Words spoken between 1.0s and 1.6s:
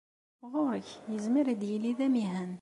Yezmer